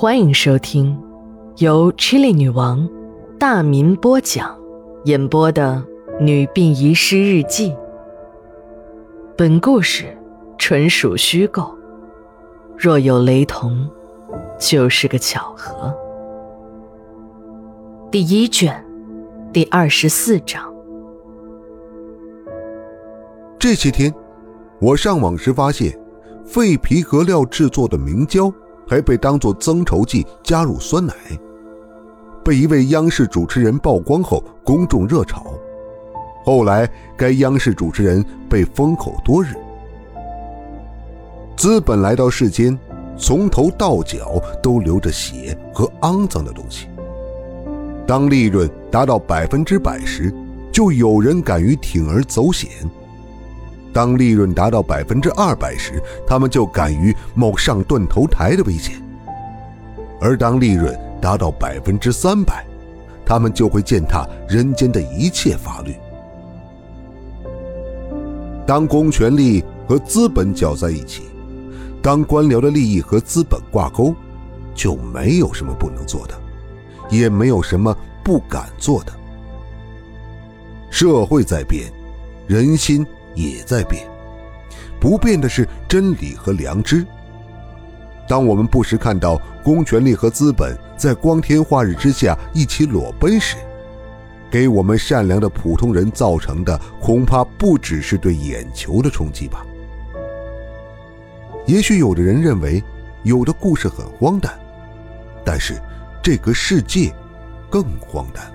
[0.00, 0.96] 欢迎收听
[1.56, 2.88] 由 Chili 女王
[3.36, 4.56] 大民播讲、
[5.06, 5.84] 演播的
[6.22, 7.70] 《女病遗失日记》。
[9.36, 10.16] 本故事
[10.56, 11.76] 纯属虚构，
[12.76, 13.90] 若有雷同，
[14.56, 15.92] 就是个巧合。
[18.08, 18.80] 第一卷，
[19.52, 20.72] 第二十四章。
[23.58, 24.14] 这些天，
[24.80, 25.92] 我上网时发现，
[26.44, 28.48] 废皮革料制作的明胶
[28.88, 31.14] 还被当作增稠剂加入酸奶，
[32.42, 35.46] 被一位央视主持人曝光后，公众热炒。
[36.44, 39.48] 后来，该央视主持人被封口多日。
[41.54, 42.78] 资本来到世间，
[43.18, 46.86] 从头到脚都流着血和肮脏的东西。
[48.06, 50.32] 当利润达到百分之百时，
[50.72, 52.70] 就有人敢于铤而走险。
[53.98, 58.94] 当利润达到百分之二百时，他们就敢于冒上断头台的危险；
[60.20, 62.64] 而当利润达到百分之三百，
[63.26, 65.96] 他们就会践踏人间的一切法律。
[68.64, 71.24] 当公权力和资本搅在一起，
[72.00, 74.14] 当官僚的利益和资本挂钩，
[74.76, 76.34] 就没有什么不能做的，
[77.10, 77.92] 也没有什么
[78.22, 79.12] 不敢做的。
[80.88, 81.92] 社会在变，
[82.46, 83.04] 人心。
[83.38, 84.04] 也在变，
[84.98, 87.06] 不变的是真理和良知。
[88.26, 93.56] 当我们不时看到公权力和资本在光天化日之下一起裸奔时，
[94.50, 99.64] 给我们善良的普通人造成的恐怕不只是对眼球的冲击吧。
[101.64, 102.82] 也许有的人认为，
[103.22, 104.58] 有的故事很荒诞，
[105.44, 105.80] 但是
[106.20, 107.14] 这个世界
[107.70, 108.50] 更荒诞。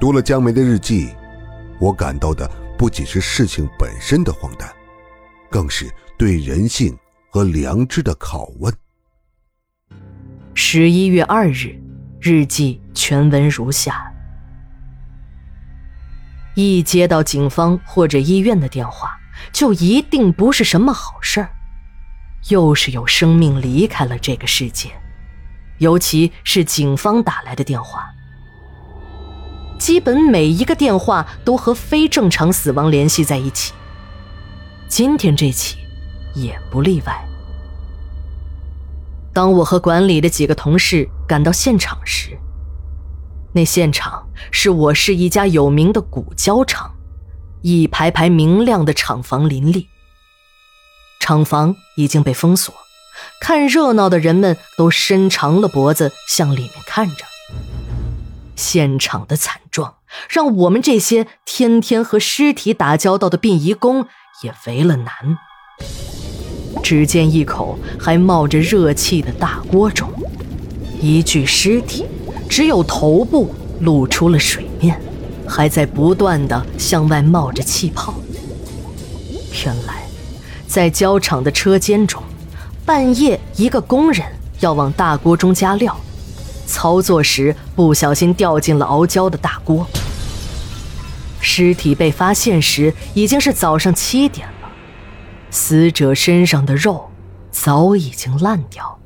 [0.00, 1.14] 读了江梅的日记。
[1.78, 4.70] 我感到的不仅是事情本身的荒诞，
[5.50, 6.96] 更是对人性
[7.30, 8.74] 和良知的拷问。
[10.54, 11.78] 十一月二日，
[12.20, 14.10] 日记全文如下：
[16.54, 19.18] 一接到警方或者医院的电话，
[19.52, 21.50] 就一定不是什么好事儿，
[22.48, 24.90] 又是有生命离开了这个世界，
[25.76, 28.06] 尤其是警方打来的电话。
[29.78, 33.72] 基本每一个电话都和非正常死亡联系在一起。
[34.88, 35.76] 今天这起
[36.34, 37.24] 也不例外。
[39.32, 42.38] 当我和管理的几个同事赶到现场时，
[43.52, 46.94] 那现场是我市一家有名的骨胶厂，
[47.60, 49.88] 一排排明亮的厂房林立。
[51.20, 52.74] 厂房已经被封锁，
[53.40, 57.24] 看热闹的人们都伸长了脖子向里面看着。
[58.56, 59.96] 现场的惨状，
[60.28, 64.06] 让我们这些天天和尸体打交道的殡仪工
[64.42, 65.14] 也为了难。
[66.82, 70.08] 只见一口还冒着热气的大锅中，
[71.00, 72.06] 一具尸体
[72.48, 75.00] 只有头部露出了水面，
[75.46, 78.14] 还在不断的向外冒着气泡。
[79.64, 80.06] 原来，
[80.66, 82.22] 在焦厂的车间中，
[82.84, 84.24] 半夜一个工人
[84.60, 85.98] 要往大锅中加料。
[86.66, 89.86] 操作时不小心掉进了熬胶的大锅，
[91.40, 94.68] 尸体被发现时已经是早上七点了，
[95.50, 97.10] 死者身上的肉
[97.50, 98.98] 早已经烂掉。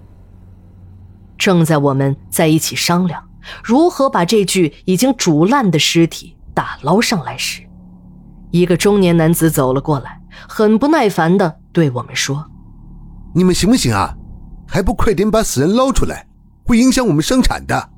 [1.39, 3.29] 正在我们在一起商量
[3.63, 7.63] 如何把这具已经煮烂的尸体打捞上来时，
[8.51, 12.51] 一个中年男子走了过来，很不耐烦地对我们说
[13.35, 14.15] ：“你们行不行啊？
[14.67, 16.27] 还不快点把死人捞出来！”
[16.65, 17.91] 会影响我们生产的。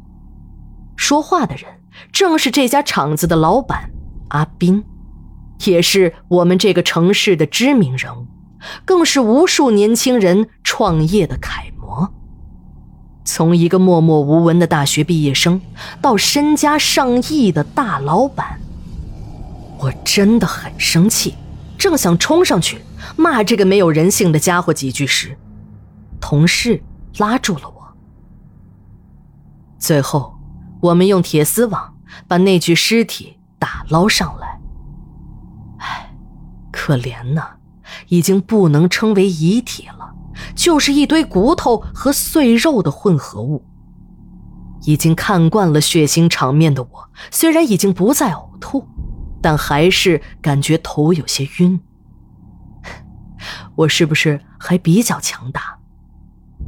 [0.97, 1.65] 说话的人
[2.13, 3.91] 正是这家厂子的老板
[4.29, 4.85] 阿斌，
[5.65, 8.27] 也是我们这个城市的知名人物，
[8.85, 12.13] 更是无数年轻人创业的楷模。
[13.25, 15.61] 从一个默默无闻的大学毕业生，
[16.01, 18.61] 到身家上亿的大老板，
[19.79, 21.35] 我真的很生气，
[21.77, 22.79] 正想冲上去
[23.17, 25.37] 骂这个没有人性的家伙几句时，
[26.21, 26.83] 同事
[27.19, 27.82] 拉住了我。
[29.83, 30.39] 最后，
[30.81, 31.97] 我们用铁丝网
[32.29, 34.61] 把那具尸体打捞上来。
[35.79, 36.15] 唉，
[36.71, 37.57] 可怜呐，
[38.07, 40.15] 已经不能称为遗体了，
[40.55, 43.65] 就是一堆骨头和碎肉的混合物。
[44.83, 48.87] 已经看惯了血腥场面的我，虽然已经不再呕吐，
[49.43, 51.81] 但还是感觉头有些晕。
[53.75, 55.77] 我是不是还比较强大？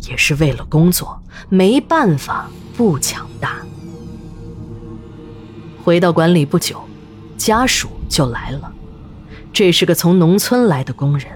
[0.08, 3.56] 也是为了工作，没办法不强大。
[5.82, 6.82] 回到管理不久，
[7.36, 8.72] 家属就来了。
[9.52, 11.30] 这是个从农村来的工人，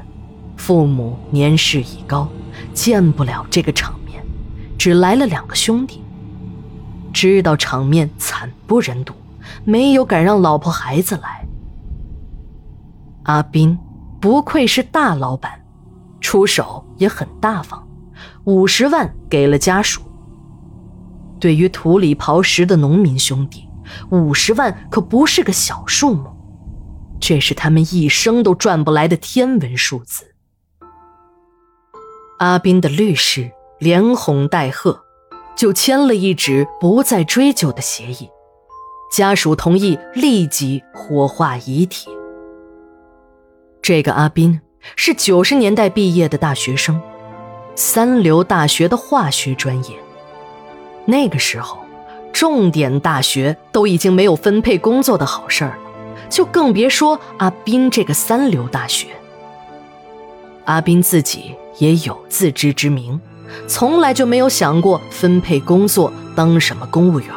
[0.56, 2.28] 父母年事已高，
[2.74, 4.24] 见不了这个场面，
[4.76, 6.02] 只来了两个兄弟。
[7.12, 9.14] 知道场面惨不忍睹，
[9.64, 11.46] 没有敢让老婆孩子来。
[13.24, 13.78] 阿斌
[14.20, 15.60] 不愧是大老板，
[16.20, 17.86] 出手也很大方，
[18.44, 20.02] 五十万给了家属。
[21.38, 23.68] 对于土里刨食的农民兄弟，
[24.10, 26.30] 五十万可不是个小数目，
[27.20, 30.34] 这是他们一生都赚不来的天文数字。
[32.38, 33.50] 阿斌的律师
[33.80, 35.00] 连哄带喝，
[35.56, 38.28] 就签了一纸不再追究的协议，
[39.12, 42.08] 家属同意立即火化遗体。
[43.82, 44.60] 这个阿斌
[44.96, 47.00] 是九十年代毕业的大学生，
[47.74, 49.98] 三流大学的化学专业。
[51.10, 51.78] 那个时候，
[52.34, 55.78] 重点大学都已经没有分配工作的好事儿了，
[56.28, 59.06] 就更别说阿斌这个三流大学。
[60.66, 63.18] 阿斌自己也有自知之明，
[63.66, 67.30] 从来就没有想过分配工作当什么公务员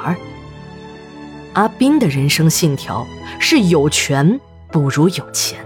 [1.53, 3.07] 阿斌的人生信条
[3.39, 4.37] 是有权
[4.69, 5.57] 不如有钱，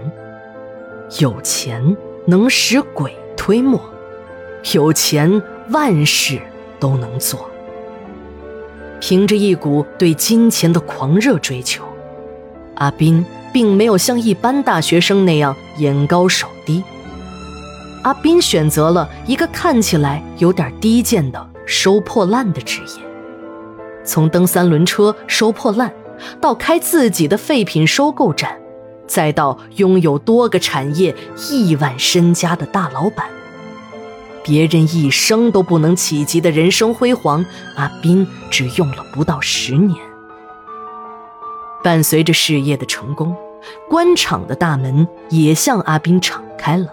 [1.18, 3.80] 有钱能使鬼推磨，
[4.74, 6.40] 有钱万事
[6.78, 7.50] 都能做。
[9.00, 11.84] 凭着一股对金钱的狂热追求，
[12.76, 16.82] 阿斌并没有像一般大学生那样眼高手低。
[18.02, 23.02] 阿斌选择了一个看起来有点低贱的收破烂的职业，
[24.04, 25.92] 从蹬三轮车收破烂，
[26.40, 28.56] 到开自己的废品收购站，
[29.06, 31.14] 再到拥有多个产业、
[31.50, 33.26] 亿万身家的大老板。
[34.46, 37.44] 别人一生都不能企及的人生辉煌，
[37.74, 39.98] 阿斌只用了不到十年。
[41.82, 43.34] 伴随着事业的成功，
[43.90, 46.86] 官场的大门也向阿斌敞开了。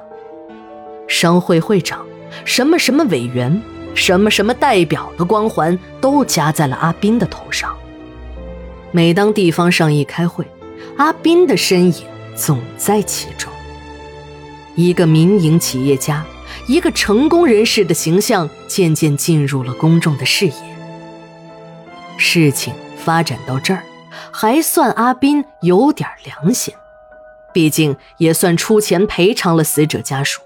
[1.07, 2.03] 商会会长、
[2.43, 3.61] 什么什么委员、
[3.93, 7.71] 什么什么代表的光环都加在了阿斌的头上。
[8.91, 10.43] 每当地方上议开会，
[10.97, 12.03] 阿斌的身影
[12.35, 13.53] 总在其中。
[14.73, 16.25] 一个民营企业家。
[16.67, 20.53] 一个成功人士的形象渐渐进入了公众的视野。
[22.17, 23.83] 事情发展到这儿，
[24.31, 26.73] 还算阿斌有点良心，
[27.53, 30.41] 毕竟也算出钱赔偿了死者家属。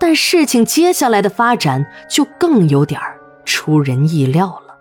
[0.00, 3.00] 但事情接下来的发展就更有点
[3.44, 4.76] 出人意料了。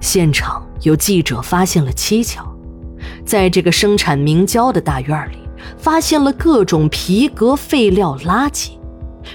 [0.00, 2.46] 现场有记者发现了蹊跷，
[3.24, 5.45] 在这个生产明胶的大院里。
[5.76, 8.70] 发现了各种皮革废料垃圾，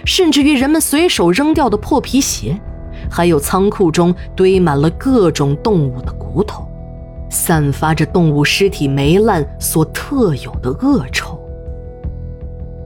[0.06, 2.60] 甚至于人们随手扔掉的破皮鞋，
[3.10, 6.68] 还有仓库中堆满了各种动物的骨头，
[7.30, 11.40] 散发着动物尸体霉烂所特有的恶臭。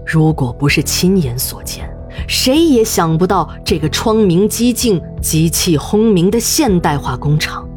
[0.05, 1.89] 如果不是亲眼所见，
[2.27, 7.67] 谁也想不到这个窗明几净、机器轰鸣的现代化工厂，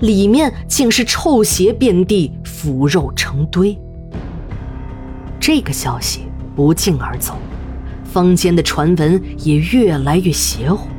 [0.00, 3.76] 里面竟是臭鞋遍地、腐肉成堆。
[5.50, 6.24] 这个消息
[6.54, 7.32] 不胫而走，
[8.04, 10.90] 坊间的传闻也越来越邪乎。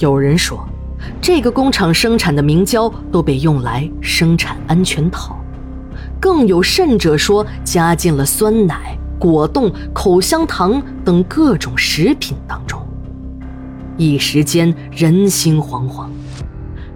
[0.00, 0.68] 有人说，
[1.20, 5.38] 这个工厂生产的明胶都被用来生产安全套，
[6.20, 12.84] 更有甚者说加进了酸奶、果冻、口香糖等各种食品当中。
[13.96, 16.08] 一时间人心惶惶，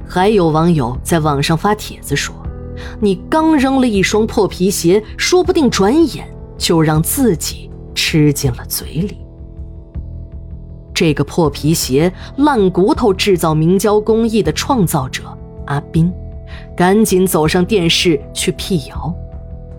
[0.08, 2.34] 还有网友在网上发帖子说
[2.98, 9.18] ：“你刚扔了一双破皮鞋，说不定转眼。”就让自己吃进了嘴里。
[10.94, 16.12] 这个破皮鞋、烂骨头制造明胶工艺的创造者阿斌，
[16.76, 19.12] 赶紧走上电视去辟谣，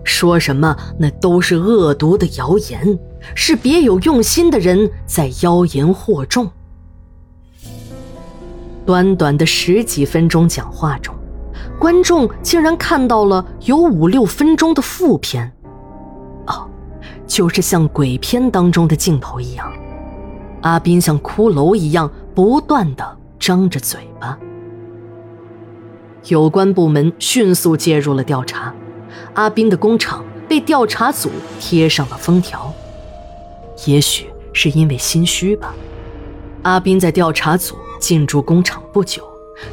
[0.02, 2.98] 说什么那都是恶毒的谣言，
[3.34, 6.50] 是别有用心的人在妖言惑众。
[8.84, 11.14] 短短的十几分钟讲话中，
[11.78, 15.53] 观众竟然看到了有五六分钟的副片。
[17.26, 19.72] 就是像鬼片当中的镜头一样，
[20.62, 24.38] 阿斌像骷髅一样不断的张着嘴巴。
[26.28, 28.72] 有关部门迅速介入了调查，
[29.34, 32.72] 阿斌的工厂被调查组贴上了封条。
[33.86, 35.74] 也许是因为心虚吧，
[36.62, 39.22] 阿斌在调查组进驻工厂不久，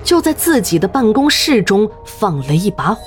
[0.03, 3.01] 就在自己的办公室中放了一把火，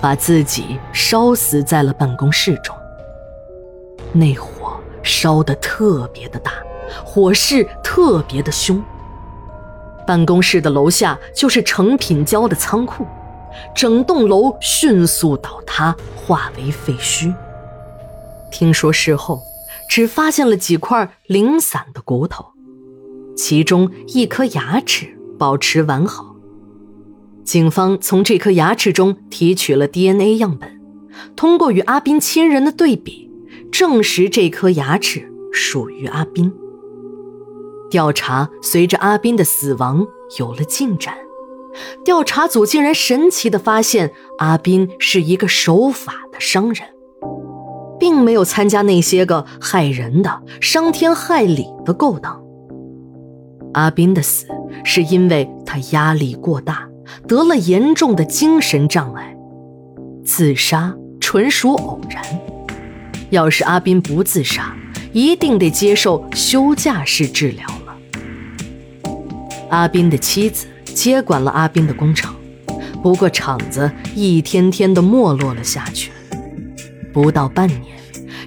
[0.00, 2.74] 把自己烧死在了办公室中。
[4.12, 6.52] 那火烧得特别的大，
[7.04, 8.82] 火势特别的凶。
[10.06, 13.06] 办公室的楼下就是成品胶的仓库，
[13.74, 17.32] 整栋楼迅速倒塌，化为废墟。
[18.50, 19.40] 听说事后
[19.88, 22.44] 只发现了几块零散的骨头，
[23.36, 26.34] 其中一颗牙齿保持完好。
[27.44, 30.80] 警方从这颗牙齿中提取了 DNA 样本，
[31.36, 33.29] 通过与阿斌亲人的对比，
[33.70, 36.52] 证实这颗牙齿属于阿斌。
[37.90, 40.06] 调查随着阿斌的死亡
[40.38, 41.14] 有了进展，
[42.04, 46.86] 调查组竟然神奇地发现，阿斌是一个守法的商人，
[47.98, 52.40] 并没有参加那些个害人的、伤天害理的勾当。
[53.74, 54.46] 阿斌的死
[54.84, 56.88] 是因为他压力过大，
[57.26, 59.36] 得了严重的精神障碍，
[60.24, 62.22] 自杀纯属偶然。
[63.30, 64.74] 要是阿斌不自杀，
[65.12, 67.96] 一定得接受休假式治疗了。
[69.70, 72.34] 阿斌的妻子接管了阿斌的工厂，
[73.02, 76.10] 不过厂子一天天的没落了下去。
[77.12, 77.82] 不到半年，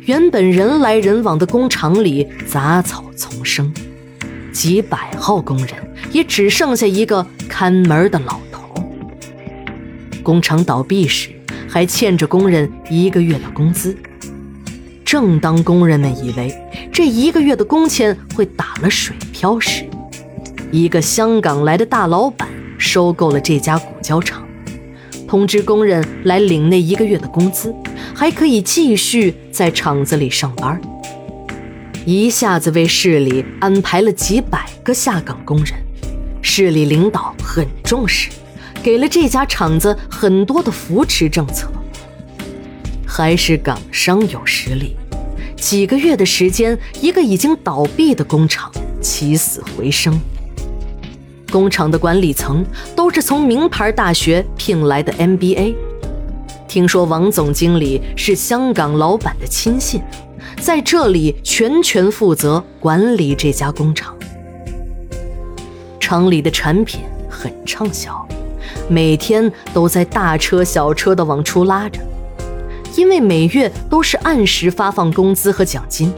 [0.06, 3.74] 原本人来人往的工厂里杂草丛生，
[4.52, 5.70] 几百号工人
[6.12, 8.64] 也只剩下一个看门的老头。
[10.22, 11.30] 工厂倒闭时，
[11.70, 13.98] 还欠着工人一个月的工资。
[15.14, 16.52] 正当工人们以为
[16.92, 19.86] 这一个月的工钱会打了水漂时，
[20.72, 24.44] 一个香港来的大老板收购了这家骨胶厂，
[25.28, 27.72] 通知工人来领那一个月的工资，
[28.16, 30.82] 还可以继续在厂子里上班。
[32.08, 35.76] 一下子为市里安排了几百个下岗工人，
[36.42, 38.32] 市里领导很重视，
[38.82, 41.72] 给了这家厂子很多的扶持政策。
[43.06, 44.96] 还是港商有实力，
[45.64, 50.20] 几个月的时间，一个已经倒闭的工厂起死回生。
[51.50, 52.66] 工厂的管理层
[52.98, 55.74] 都是从名牌大学聘来的 MBA。
[56.68, 60.02] 听说王总经理是香港老板的亲信，
[60.60, 64.14] 在这里全权负责管理这家工厂。
[65.98, 68.28] 厂里的产品很畅销，
[68.90, 72.02] 每天都在大车小车的往出拉着。
[72.96, 76.14] 因为每月都是按时发放工资和奖金，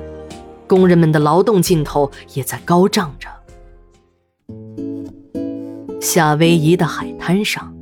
[0.67, 3.29] 工人们的劳动劲头也在高涨着。
[6.01, 7.74] 夏威夷的海滩上，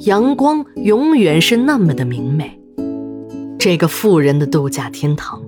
[0.00, 2.58] 阳光永远是那么的明媚。
[3.58, 5.42] 这个富人的度假天堂，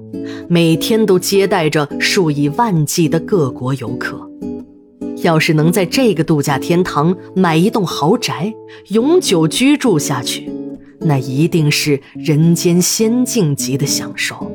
[0.49, 4.29] 每天都接待着数以万计的各国游客。
[5.23, 8.55] 要是能在这个度假天堂买一栋豪宅，
[8.89, 10.51] 永久居住下去，
[11.01, 14.51] 那一定是人间仙境级的享受。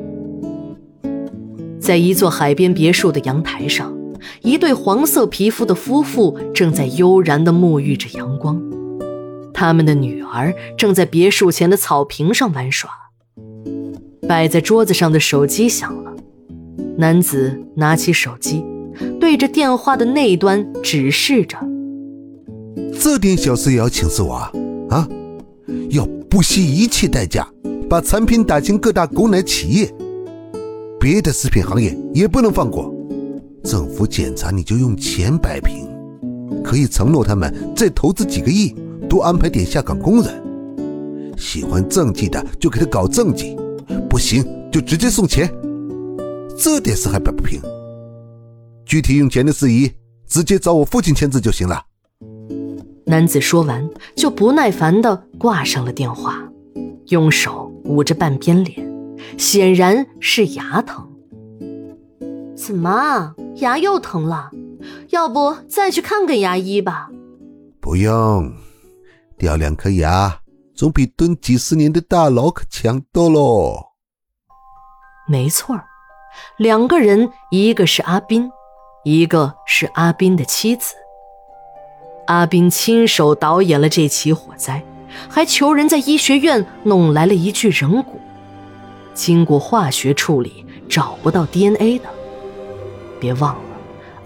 [1.80, 3.94] 在一座海边别墅的阳台上。
[4.42, 8.60] 一对黄色皮肤的夫妇正在悠然地沐浴着阳光，
[9.54, 12.90] 他们的女儿正在别墅前的草坪上玩耍。
[14.28, 16.16] 摆在桌子上的手机响了，
[16.98, 18.66] 男子拿起手机，
[19.20, 21.58] 对着电话的那端指示着
[23.00, 24.52] ：“这点小事也要请示我啊？
[26.36, 27.48] 不惜一切代价
[27.90, 29.90] 把产品打进各大狗奶企业，
[31.00, 32.94] 别的食品行业也不能放过。”
[33.64, 35.88] 政府检查你就用钱摆平，
[36.62, 38.76] 可以承诺他们再投资几个亿，
[39.08, 40.44] 多安排点下岗工人。
[41.38, 43.56] 喜欢政绩的就给他搞政绩，
[44.10, 45.50] 不行就直接送钱。
[46.58, 47.62] 这点事还摆不平？
[48.86, 49.90] 具体用钱的事宜，
[50.28, 51.82] 直接找我父亲签字就行了。
[53.06, 56.44] 男子说完，就不耐烦地挂上了电话，
[57.10, 61.08] 用手捂着半边脸，显然是牙疼。
[62.56, 63.36] 怎么？
[63.58, 64.50] 牙又疼了，
[65.10, 67.10] 要不再去看看牙医吧？
[67.80, 68.52] 不用，
[69.38, 70.40] 掉两颗牙
[70.74, 73.92] 总比蹲几十年的大牢可强多喽。
[75.28, 75.80] 没错
[76.58, 78.50] 两个人，一个是阿斌，
[79.04, 80.96] 一个是阿斌的妻子。
[82.28, 84.84] 阿斌亲手导演了这起火灾，
[85.30, 88.20] 还求人在医学院弄来了一具人骨，
[89.14, 92.06] 经过化学处理，找不到 DNA 的。
[93.20, 93.62] 别忘了，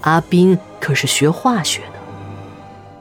[0.02, 2.00] 阿斌可是学化学的。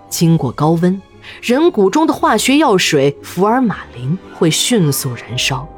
[0.08, 1.00] 经过高温，
[1.40, 5.68] 人骨中的化学药水福尔马林会迅速燃烧，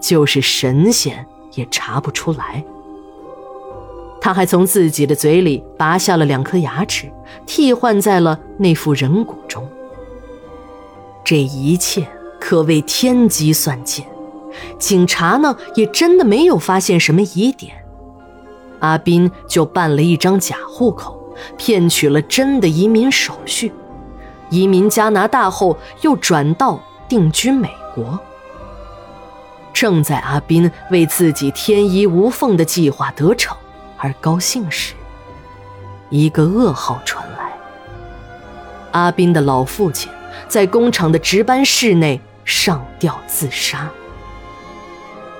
[0.00, 2.64] 就是神仙也查不出来。
[4.26, 7.08] 他还从自己的嘴里拔下了两颗牙齿，
[7.46, 9.64] 替换在了那副人骨中。
[11.22, 12.04] 这一切
[12.40, 14.04] 可谓天机算尽，
[14.80, 17.72] 警察呢也真的没有发现什么疑点。
[18.80, 21.16] 阿斌就办了一张假户口，
[21.56, 23.70] 骗取了真的移民手续。
[24.50, 28.18] 移民加拿大后，又转道定居美国。
[29.72, 33.56] 正在阿斌为自己天衣无缝的计划得逞
[33.98, 34.94] 而高兴时，
[36.10, 37.52] 一个噩耗传来：
[38.92, 40.10] 阿斌的老父亲
[40.48, 43.88] 在工厂的值班室内上吊自杀。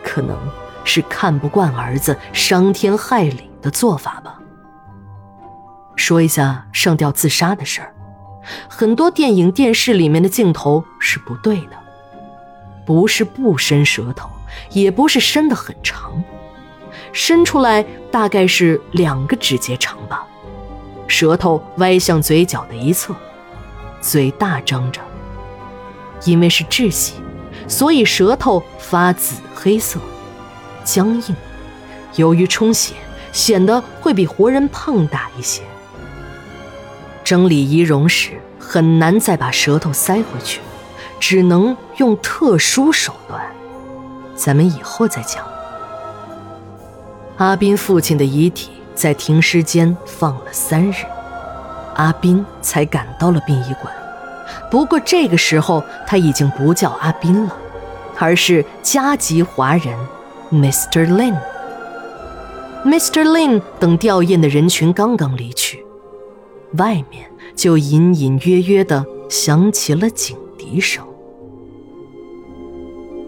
[0.03, 0.37] 可能
[0.85, 4.39] 是看不惯儿子伤天害理的做法吧。
[5.97, 7.95] 说一下上吊自杀的事儿，
[8.69, 11.77] 很多电影、电视里面的镜头是不对的。
[12.87, 14.31] 不是不伸舌头，
[14.71, 16.23] 也不是伸得很长，
[17.17, 20.23] 伸出来大概是两个指节长吧。
[21.09, 23.15] 舌头歪向嘴角的一侧，
[24.03, 25.01] 嘴大张着。
[26.27, 27.15] 因为是窒息，
[27.67, 29.99] 所以舌头发紫黑色，
[30.85, 31.35] 僵硬。
[32.17, 32.93] 由于充血，
[33.33, 35.63] 显得会比活人胖大一些。
[37.25, 40.61] 整理仪容时很难再把舌头塞回去。
[41.19, 43.43] 只能用特殊手段，
[44.35, 45.43] 咱们以后再讲。
[47.39, 51.05] 阿斌父亲的遗体在停尸间放了三日，
[51.95, 53.93] 阿斌才赶到了殡仪馆。
[54.71, 57.57] 不过这个时候他已经不叫阿斌了，
[58.19, 59.95] 而是加籍华人
[60.51, 61.07] Mr.
[61.07, 61.37] Lin。
[62.85, 63.23] Mr.
[63.25, 65.85] Lin 等吊唁的人群刚刚离去，
[66.79, 70.37] 外面就隐隐约约地响起了警。
[70.59, 71.07] 笛声。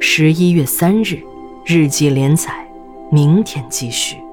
[0.01, 1.19] 十一月三日，
[1.67, 2.68] 日记连载，
[3.11, 4.28] 明天继续。